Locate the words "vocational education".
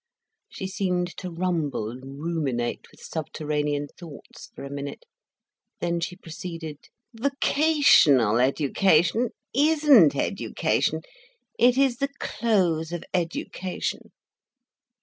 7.13-9.29